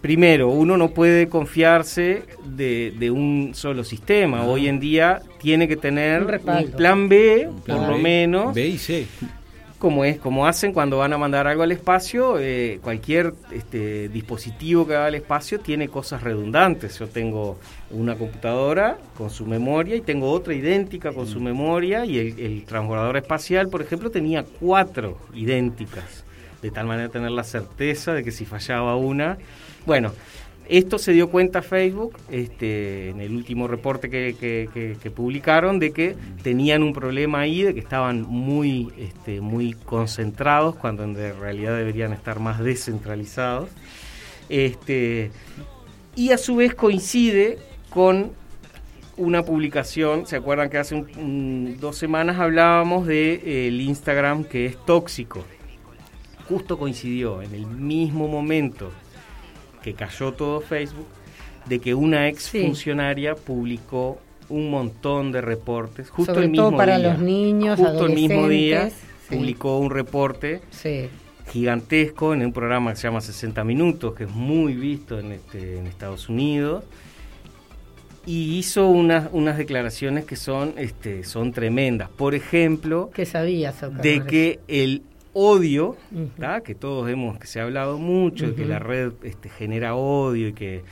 Primero, 0.01 0.49
uno 0.49 0.77
no 0.77 0.91
puede 0.91 1.27
confiarse 1.27 2.23
de, 2.45 2.93
de 2.97 3.09
un 3.09 3.53
solo 3.55 3.83
sistema. 3.83 4.45
Hoy 4.45 4.67
en 4.67 4.79
día 4.79 5.23
tiene 5.39 5.67
que 5.67 5.75
tener 5.75 6.21
un, 6.23 6.71
plan 6.71 7.09
B, 7.09 7.49
por 7.65 7.89
lo 7.89 7.97
menos. 7.97 8.53
B 8.53 8.67
y 8.67 8.77
C 8.77 9.07
como 9.77 10.05
es 10.05 10.17
como 10.17 10.47
hacen 10.47 10.73
cuando 10.73 10.97
van 10.97 11.13
a 11.13 11.17
mandar 11.17 11.47
algo 11.47 11.63
al 11.63 11.71
espacio 11.71 12.39
eh, 12.39 12.79
cualquier 12.81 13.33
este, 13.51 14.09
dispositivo 14.09 14.87
que 14.87 14.95
va 14.95 15.05
al 15.05 15.15
espacio 15.15 15.59
tiene 15.59 15.87
cosas 15.87 16.23
redundantes. 16.23 16.97
Yo 16.99 17.07
tengo 17.07 17.59
una 17.91 18.15
computadora 18.15 18.97
con 19.17 19.29
su 19.29 19.45
memoria 19.45 19.95
y 19.95 20.01
tengo 20.01 20.31
otra 20.31 20.53
idéntica 20.53 21.11
con 21.13 21.27
su 21.27 21.39
memoria 21.39 22.05
y 22.05 22.17
el, 22.17 22.39
el 22.39 22.65
transbordador 22.65 23.17
espacial 23.17 23.69
por 23.69 23.81
ejemplo 23.81 24.09
tenía 24.09 24.43
cuatro 24.59 25.17
idénticas 25.33 26.23
de 26.61 26.71
tal 26.71 26.87
manera 26.87 27.09
tener 27.09 27.31
la 27.31 27.43
certeza 27.43 28.13
de 28.13 28.23
que 28.23 28.31
si 28.31 28.45
fallaba 28.45 28.95
una 28.95 29.37
bueno 29.85 30.11
esto 30.69 30.97
se 30.97 31.13
dio 31.13 31.29
cuenta 31.29 31.61
Facebook 31.61 32.17
este, 32.29 33.09
en 33.09 33.21
el 33.21 33.35
último 33.35 33.67
reporte 33.67 34.09
que, 34.09 35.11
publicaron 35.15 35.79
de 35.79 35.91
que 35.91 36.15
tenían 36.43 36.83
un 36.83 36.93
problema 36.93 37.41
ahí, 37.41 37.63
de 37.63 37.73
que 37.73 37.79
estaban 37.79 38.23
muy, 38.23 38.91
este, 38.97 39.41
muy 39.41 39.73
concentrados 39.73 40.75
cuando 40.75 41.03
en 41.03 41.15
realidad 41.15 41.77
deberían 41.77 42.13
estar 42.13 42.39
más 42.39 42.59
descentralizados. 42.59 43.69
Este, 44.49 45.31
y 46.15 46.31
a 46.31 46.37
su 46.37 46.57
vez 46.57 46.75
coincide 46.75 47.59
con 47.89 48.31
una 49.15 49.43
publicación, 49.43 50.27
¿se 50.27 50.35
acuerdan 50.35 50.69
que 50.69 50.77
hace 50.77 51.05
dos 51.79 51.97
semanas 51.97 52.39
hablábamos 52.39 53.07
del 53.07 53.41
de, 53.43 53.83
Instagram 53.83 54.43
que 54.43 54.65
es 54.65 54.85
tóxico? 54.85 55.43
Justo 56.47 56.77
coincidió 56.77 57.41
en 57.41 57.53
el 57.53 57.65
mismo 57.65 58.27
momento 58.27 58.91
que 59.87 59.93
cayó 59.93 60.33
todo 60.33 60.59
Facebook, 60.59 61.07
de 61.65 61.79
que 61.79 61.93
una 61.93 62.27
ex 62.27 62.43
Sí. 62.43 62.61
funcionaria 62.65 63.35
publicó 63.35 64.19
un 64.49 64.69
montón 64.69 65.31
de 65.31 65.39
reportes, 65.39 66.09
justo 66.09 66.33
Sobre 66.33 66.45
el 66.47 66.51
mismo 66.51 66.67
todo 66.69 66.77
para 66.77 66.97
día, 66.97 67.09
los 67.13 67.19
niños, 67.21 67.79
justo 67.79 68.05
el 68.05 68.13
mismo 68.13 68.49
día 68.49 68.89
sí. 68.89 69.35
publicó 69.35 69.77
un 69.79 69.89
reporte 69.89 70.59
Sí. 70.71 71.07
gigantesco 71.51 72.33
en 72.33 72.43
un 72.45 72.51
programa 72.51 72.91
que 72.91 72.97
se 72.97 73.03
llama 73.07 73.21
60 73.21 73.63
Minutos, 73.63 74.13
que 74.13 74.25
es 74.25 74.29
muy 74.29 74.73
visto 74.75 75.19
en, 75.19 75.31
este, 75.31 75.77
en 75.77 75.87
Estados 75.87 76.27
Unidos, 76.27 76.83
y 78.25 78.57
hizo 78.57 78.87
unas, 78.89 79.29
unas 79.31 79.57
declaraciones 79.57 80.25
que 80.25 80.35
son, 80.35 80.73
este, 80.75 81.23
son 81.23 81.53
tremendas. 81.53 82.09
Por 82.09 82.35
ejemplo, 82.35 83.09
¿Qué 83.13 83.25
sabías, 83.25 83.81
Oscar? 83.83 84.01
de 84.01 84.21
que 84.25 84.59
el 84.67 85.01
odio. 85.39 85.95
¿tá? 86.39 86.61
que 86.61 86.73
todos 86.73 87.07
hemos, 87.09 87.37
que 87.37 87.45
se 87.45 87.59
ha 87.59 87.63
hablado 87.63 87.99
mucho, 87.99 88.47
de 88.47 88.55
que 88.55 88.65
la 88.65 88.79
red 88.79 89.11
este, 89.21 89.49
genera 89.49 89.95
odio 89.95 90.47
y 90.47 90.53
que, 90.53 90.83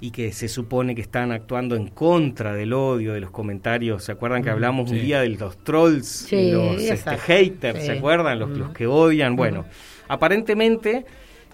y 0.00 0.10
que 0.10 0.32
se 0.32 0.48
supone 0.48 0.94
que 0.94 1.00
están 1.00 1.32
actuando 1.32 1.74
en 1.74 1.88
contra 1.88 2.52
del 2.52 2.74
odio, 2.74 3.14
de 3.14 3.20
los 3.20 3.30
comentarios. 3.30 4.04
¿Se 4.04 4.12
acuerdan 4.12 4.42
que 4.42 4.50
hablamos 4.50 4.90
un 4.90 5.00
día 5.00 5.22
de 5.22 5.30
los 5.30 5.56
trolls, 5.64 6.06
Sí, 6.06 6.52
los 6.52 6.82
este, 6.82 7.16
haters? 7.16 7.80
Sí. 7.80 7.86
¿Se 7.86 7.92
acuerdan? 7.92 8.38
Los, 8.38 8.50
los 8.50 8.70
que 8.70 8.86
odian. 8.86 9.36
Bueno, 9.36 9.64
aparentemente 10.06 11.06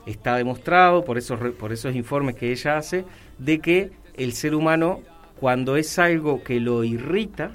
está 0.05 0.37
demostrado 0.37 1.05
por 1.05 1.17
esos, 1.19 1.39
por 1.53 1.73
esos 1.73 1.95
informes 1.95 2.35
que 2.35 2.51
ella 2.51 2.79
hace 2.79 3.05
de 3.39 3.61
que 3.61 3.93
el 4.15 4.33
ser 4.33 4.55
humano, 4.57 5.01
cuando 5.39 5.77
es 5.77 5.99
algo 6.01 6.43
que 6.43 6.59
lo 6.59 6.83
irrita, 6.83 7.53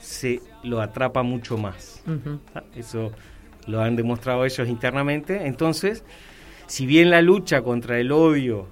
se 0.00 0.40
lo 0.62 0.80
atrapa 0.80 1.22
mucho 1.22 1.58
más. 1.58 2.02
Eso 2.74 3.12
lo 3.66 3.80
han 3.80 3.96
demostrado 3.96 4.44
ellos 4.44 4.68
internamente. 4.68 5.46
Entonces, 5.46 6.04
si 6.66 6.86
bien 6.86 7.10
la 7.10 7.22
lucha 7.22 7.62
contra 7.62 7.98
el 7.98 8.12
odio 8.12 8.66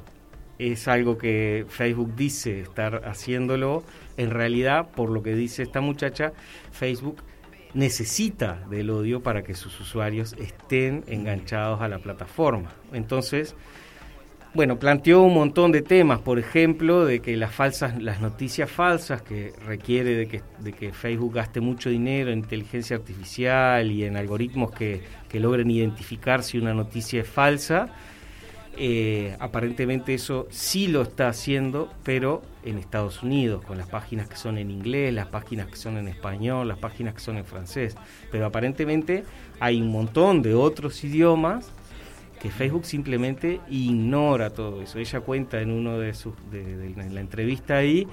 es 0.59 0.89
algo 0.89 1.17
que 1.17 1.65
Facebook 1.69 2.15
dice 2.17 2.61
estar 2.61 3.03
haciéndolo, 3.07 3.83
en 4.17 4.31
realidad, 4.31 4.91
por 4.95 5.11
lo 5.11 5.23
que 5.23 5.35
dice 5.35 5.63
esta 5.63 5.81
muchacha, 5.81 6.33
Facebook 6.73 7.23
necesita 7.73 8.67
del 8.69 8.91
odio 8.91 9.23
para 9.23 9.43
que 9.43 9.55
sus 9.55 9.79
usuarios 9.81 10.35
estén 10.39 11.05
enganchados 11.07 11.81
a 11.81 11.89
la 11.89 11.99
plataforma. 11.99 12.73
Entonces, 12.93 13.55
bueno, 14.53 14.79
planteó 14.79 15.23
un 15.23 15.35
montón 15.35 15.71
de 15.71 15.81
temas, 15.81 16.19
por 16.19 16.41
ejemplo, 16.41 17.05
de 17.05 17.21
que 17.21 17.37
las 17.37 17.55
falsas, 17.55 18.03
las 18.03 18.21
noticias 18.21 18.69
falsas 18.69 19.23
que 19.23 19.53
requiere 19.65 20.17
de 20.17 20.27
que, 20.27 20.43
de 20.59 20.73
que 20.73 20.93
Facebook 20.93 21.35
gaste 21.35 21.61
mucho 21.61 21.89
dinero 21.89 22.33
en 22.33 22.41
inteligencia 22.41 22.97
artificial 22.97 23.91
y 23.93 24.05
en 24.05 24.17
algoritmos 24.17 24.73
que, 24.73 25.03
que 25.29 25.39
logren 25.39 25.71
identificar 25.71 26.43
si 26.43 26.59
una 26.59 26.75
noticia 26.75 27.21
es 27.21 27.29
falsa. 27.29 27.91
Eh, 28.77 29.37
aparentemente 29.39 30.15
eso 30.15 30.49
sí 30.51 30.89
lo 30.89 31.03
está 31.03 31.29
haciendo, 31.29 31.93
pero 32.03 32.43
en 32.65 32.79
Estados 32.79 33.23
Unidos, 33.23 33.65
con 33.65 33.79
las 33.79 33.89
páginas 33.89 34.29
que 34.29 34.37
son 34.37 34.59
en 34.59 34.71
inglés, 34.71 35.15
las 35.15 35.27
páginas 35.29 35.69
que 35.69 35.77
son 35.77 35.97
en 35.97 36.09
español, 36.09 36.67
las 36.67 36.79
páginas 36.79 37.15
que 37.15 37.21
son 37.21 37.37
en 37.37 37.45
francés. 37.45 37.97
Pero 38.33 38.47
aparentemente 38.47 39.25
hay 39.61 39.81
un 39.81 39.93
montón 39.93 40.43
de 40.43 40.55
otros 40.55 41.05
idiomas 41.05 41.71
que 42.41 42.51
Facebook 42.51 42.85
simplemente 42.87 43.61
ignora 43.69 44.51
todo 44.51 44.81
eso. 44.83 44.99
Ella 44.99 45.21
cuenta 45.21 45.61
en 45.61 45.71
uno 45.71 45.99
de 45.99 46.15
sus 46.15 46.35
de, 46.51 46.65
de- 46.77 46.87
en 47.03 47.15
la 47.15 47.21
entrevista 47.21 47.77
ahí 47.77 48.07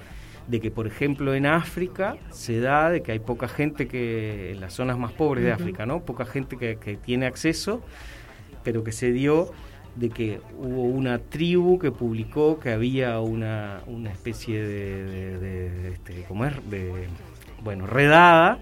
de 0.46 0.60
que 0.60 0.70
por 0.70 0.86
ejemplo 0.86 1.34
en 1.34 1.44
África 1.46 2.16
se 2.30 2.60
da 2.60 2.90
de 2.90 3.02
que 3.02 3.12
hay 3.12 3.18
poca 3.18 3.48
gente 3.48 3.86
que 3.88 4.52
en 4.52 4.60
las 4.60 4.72
zonas 4.74 4.98
más 4.98 5.12
pobres 5.12 5.44
de. 5.44 5.52
África, 5.52 5.86
¿no? 5.86 6.00
Poca 6.04 6.24
gente 6.24 6.56
que, 6.56 6.76
que 6.76 6.96
tiene 6.96 7.26
acceso, 7.26 7.82
pero 8.64 8.84
que 8.84 8.92
se 8.92 9.12
dio 9.12 9.50
de 9.96 10.10
que 10.10 10.40
hubo 10.58 10.82
una 10.84 11.18
tribu 11.18 11.78
que 11.78 11.90
publicó 11.90 12.60
que 12.60 12.70
había 12.70 13.18
una, 13.20 13.80
una 13.86 14.10
especie 14.10 14.62
de, 14.62 15.04
de- 15.04 15.38
de- 15.38 15.88
este, 15.92 16.24
¿cómo 16.28 16.44
es? 16.44 16.52
De, 16.70 17.08
bueno, 17.64 17.86
redada. 17.86 18.58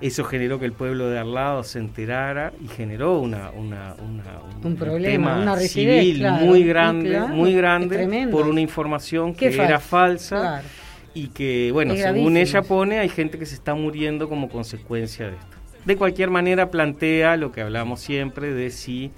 Eso 0.00 0.24
generó 0.24 0.58
que 0.58 0.64
el 0.64 0.72
pueblo 0.72 1.08
de 1.10 1.18
al 1.18 1.34
lado 1.34 1.62
se 1.62 1.78
enterara 1.78 2.52
y 2.64 2.68
generó 2.68 3.18
una, 3.18 3.50
una, 3.50 3.94
una- 4.02 4.40
Un 4.64 4.76
problema, 4.76 5.10
tema 5.34 5.38
una 5.42 5.54
rigidez, 5.56 6.02
civil 6.04 6.18
claro. 6.20 6.46
muy 6.46 6.64
grande, 6.64 7.08
claro, 7.10 7.28
muy 7.28 7.54
grande 7.54 8.28
por 8.30 8.46
una 8.48 8.60
información 8.62 9.34
que 9.34 9.48
era 9.54 9.78
falsa 9.78 10.38
claro. 10.40 10.68
y 11.12 11.28
que, 11.28 11.70
bueno, 11.72 11.92
Es 11.92 12.00
según 12.02 12.36
ella 12.38 12.62
pone, 12.62 12.98
hay 12.98 13.10
gente 13.10 13.38
que 13.38 13.44
se 13.44 13.54
está 13.54 13.74
muriendo 13.74 14.28
como 14.28 14.48
consecuencia 14.48 15.26
de 15.26 15.32
esto. 15.32 15.56
De 15.84 15.96
cualquier 15.96 16.30
manera 16.30 16.70
plantea 16.70 17.36
lo 17.36 17.52
que 17.52 17.60
hablamos 17.60 18.00
siempre 18.00 18.52
de 18.54 18.70
si 18.70 19.10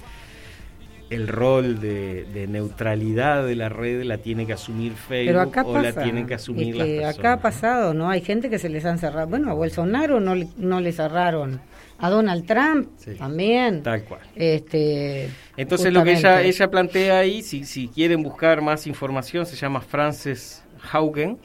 el 1.14 1.28
rol 1.28 1.80
de, 1.80 2.24
de 2.32 2.46
neutralidad 2.46 3.46
de 3.46 3.54
la 3.56 3.68
red 3.68 4.02
la 4.04 4.18
tiene 4.18 4.46
que 4.46 4.52
asumir 4.52 4.92
Facebook 4.92 5.26
Pero 5.26 5.40
acá 5.40 5.62
o 5.62 5.72
pasa, 5.72 5.92
la 5.96 6.02
tienen 6.02 6.26
que 6.26 6.34
asumir 6.34 6.68
es 6.70 6.76
las 6.76 6.86
que 6.86 6.94
personas. 6.96 7.18
acá 7.18 7.32
ha 7.34 7.40
pasado, 7.40 7.94
¿no? 7.94 8.08
Hay 8.10 8.20
gente 8.22 8.48
que 8.50 8.58
se 8.58 8.68
les 8.68 8.84
han 8.84 8.98
cerrado. 8.98 9.26
Bueno, 9.28 9.50
a 9.50 9.54
Bolsonaro 9.54 10.20
no 10.20 10.34
no 10.56 10.80
le 10.80 10.92
cerraron. 10.92 11.60
A 11.98 12.10
Donald 12.10 12.46
Trump 12.46 12.88
Sí. 12.96 13.12
también. 13.14 13.82
Tal 13.82 14.02
cual. 14.04 14.22
Este, 14.34 15.28
Entonces 15.56 15.92
lo 15.92 16.02
que 16.02 16.10
ella, 16.12 16.18
justamente. 16.20 16.48
ella 16.48 16.70
plantea 16.70 17.18
ahí, 17.18 17.42
si, 17.42 17.64
si 17.64 17.88
quieren 17.88 18.22
buscar 18.22 18.60
más 18.60 18.86
información, 18.88 19.46
se 19.46 19.54
llama 19.54 19.80
Frances 19.80 20.64
Haugen, 20.92 21.38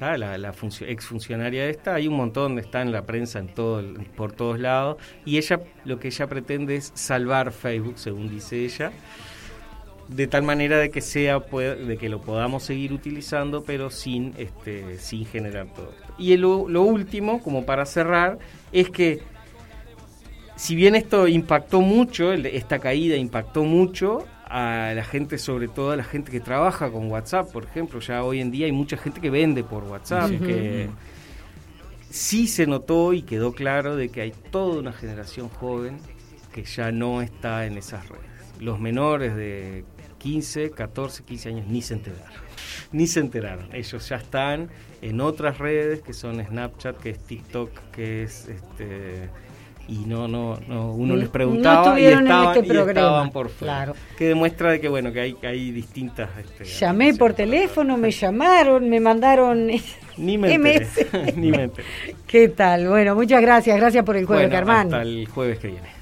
la, 0.00 0.38
la 0.38 0.52
funcio- 0.52 0.86
exfuncionaria 0.88 1.68
esta, 1.68 1.94
hay 1.94 2.08
un 2.08 2.16
montón, 2.16 2.58
está 2.58 2.82
en 2.82 2.90
la 2.92 3.02
prensa 3.06 3.38
en 3.38 3.48
todo, 3.48 3.82
por 4.16 4.32
todos 4.32 4.58
lados, 4.58 4.96
y 5.24 5.36
ella 5.38 5.60
lo 5.84 5.98
que 5.98 6.08
ella 6.08 6.26
pretende 6.26 6.76
es 6.76 6.92
salvar 6.94 7.52
Facebook, 7.52 7.98
según 7.98 8.28
dice 8.30 8.64
ella, 8.64 8.92
de 10.08 10.26
tal 10.26 10.42
manera 10.42 10.78
de 10.78 10.90
que 10.90 11.00
sea 11.00 11.38
de 11.38 11.96
que 11.96 12.08
lo 12.08 12.20
podamos 12.20 12.64
seguir 12.64 12.92
utilizando 12.92 13.62
pero 13.62 13.90
sin 13.90 14.34
este 14.38 14.98
sin 14.98 15.24
generar 15.24 15.68
todo 15.72 15.92
esto. 15.96 16.14
y 16.18 16.32
el- 16.32 16.40
lo 16.40 16.82
último 16.82 17.40
como 17.40 17.64
para 17.64 17.86
cerrar 17.86 18.38
es 18.72 18.90
que 18.90 19.20
si 20.56 20.74
bien 20.74 20.96
esto 20.96 21.28
impactó 21.28 21.80
mucho 21.80 22.32
esta 22.32 22.80
caída 22.80 23.16
impactó 23.16 23.62
mucho 23.62 24.26
a 24.50 24.92
la 24.94 25.04
gente 25.04 25.38
sobre 25.38 25.68
todo 25.68 25.92
a 25.92 25.96
la 25.96 26.04
gente 26.04 26.30
que 26.32 26.40
trabaja 26.40 26.90
con 26.90 27.10
WhatsApp 27.10 27.52
por 27.52 27.64
ejemplo 27.64 28.00
ya 28.00 28.24
hoy 28.24 28.40
en 28.40 28.50
día 28.50 28.66
hay 28.66 28.72
mucha 28.72 28.96
gente 28.96 29.20
que 29.20 29.30
vende 29.30 29.62
por 29.62 29.84
WhatsApp 29.84 30.28
Sí. 30.28 30.38
que 30.38 30.88
sí 32.10 32.48
se 32.48 32.66
notó 32.66 33.12
y 33.12 33.22
quedó 33.22 33.52
claro 33.52 33.96
de 33.96 34.08
que 34.08 34.22
hay 34.22 34.32
toda 34.50 34.80
una 34.80 34.92
generación 34.92 35.48
joven 35.48 35.98
que 36.52 36.64
ya 36.64 36.90
no 36.90 37.22
está 37.22 37.64
en 37.66 37.78
esas 37.78 38.08
redes. 38.08 38.24
Los 38.58 38.80
menores 38.80 39.36
de 39.36 39.84
15, 40.18 40.72
14, 40.72 41.22
15 41.22 41.48
años 41.48 41.66
ni 41.68 41.80
se 41.82 41.94
enteraron. 41.94 42.42
Ni 42.90 43.06
se 43.06 43.20
enteraron. 43.20 43.68
Ellos 43.72 44.08
ya 44.08 44.16
están 44.16 44.68
en 45.00 45.20
otras 45.20 45.58
redes 45.58 46.02
que 46.02 46.12
son 46.12 46.44
Snapchat, 46.44 46.98
que 46.98 47.10
es 47.10 47.18
TikTok, 47.20 47.70
que 47.92 48.24
es 48.24 48.48
este 48.48 49.28
y 49.90 50.04
no 50.06 50.28
no 50.28 50.56
no 50.68 50.92
uno 50.92 51.14
No 51.14 51.16
les 51.16 51.28
preguntaba 51.28 51.98
y 51.98 52.04
estuvieron 52.04 52.20
en 52.20 52.26
estaban, 52.26 52.56
este 52.56 52.74
y 52.74 52.78
estaban 52.78 53.30
por 53.32 53.48
fuera. 53.48 53.74
claro. 53.74 53.94
Que 54.16 54.28
demuestra 54.28 54.70
de 54.70 54.80
que 54.80 54.88
bueno, 54.88 55.12
que 55.12 55.20
hay 55.20 55.34
que 55.34 55.46
hay 55.48 55.72
distintas 55.72 56.30
este, 56.38 56.64
Llamé 56.64 57.14
por 57.14 57.32
teléfono, 57.34 57.96
me 57.96 58.12
llamaron, 58.12 58.88
me 58.88 59.00
mandaron. 59.00 59.66
ni 60.16 60.38
me 60.38 60.54
enteré, 60.54 60.80
MS. 60.86 61.36
ni 61.36 61.50
me 61.50 61.64
enteré. 61.64 61.88
¿Qué 62.26 62.48
tal? 62.48 62.88
Bueno, 62.88 63.16
muchas 63.16 63.42
gracias. 63.42 63.76
Gracias 63.78 64.04
por 64.04 64.16
el 64.16 64.26
juego, 64.26 64.42
Bueno, 64.42 64.54
Germán. 64.54 64.86
hasta 64.86 65.02
el 65.02 65.26
jueves 65.26 65.58
que 65.58 65.68
viene. 65.68 66.00